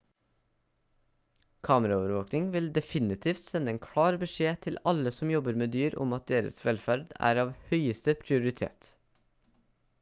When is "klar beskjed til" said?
3.85-4.81